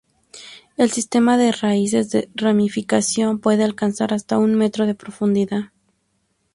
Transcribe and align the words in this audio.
El 0.77 0.89
sistema 0.89 1.37
de 1.37 1.51
raíces 1.51 2.09
de 2.09 2.27
ramificación 2.33 3.37
puede 3.37 3.63
alcanzar 3.63 4.15
hasta 4.15 4.39
un 4.39 4.55
metro 4.55 4.87
de 4.87 4.95
profundidad. 4.95 5.65